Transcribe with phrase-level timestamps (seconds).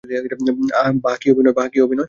[1.03, 1.27] বাহ কি
[1.27, 1.99] অভিনয়।